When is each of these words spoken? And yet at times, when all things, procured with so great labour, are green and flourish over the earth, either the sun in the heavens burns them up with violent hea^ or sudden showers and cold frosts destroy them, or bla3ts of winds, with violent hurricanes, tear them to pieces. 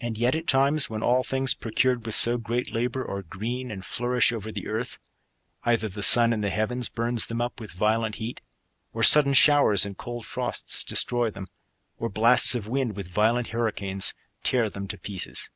And 0.00 0.16
yet 0.16 0.36
at 0.36 0.46
times, 0.46 0.88
when 0.88 1.02
all 1.02 1.24
things, 1.24 1.52
procured 1.52 2.06
with 2.06 2.14
so 2.14 2.38
great 2.38 2.72
labour, 2.72 3.04
are 3.04 3.22
green 3.24 3.72
and 3.72 3.84
flourish 3.84 4.30
over 4.30 4.52
the 4.52 4.68
earth, 4.68 4.98
either 5.64 5.88
the 5.88 6.04
sun 6.04 6.32
in 6.32 6.42
the 6.42 6.50
heavens 6.50 6.88
burns 6.88 7.26
them 7.26 7.40
up 7.40 7.58
with 7.58 7.72
violent 7.72 8.18
hea^ 8.18 8.38
or 8.92 9.02
sudden 9.02 9.34
showers 9.34 9.84
and 9.84 9.98
cold 9.98 10.26
frosts 10.26 10.84
destroy 10.84 11.28
them, 11.28 11.48
or 11.98 12.08
bla3ts 12.08 12.54
of 12.54 12.68
winds, 12.68 12.94
with 12.94 13.08
violent 13.08 13.48
hurricanes, 13.48 14.14
tear 14.44 14.70
them 14.70 14.86
to 14.86 14.96
pieces. 14.96 15.50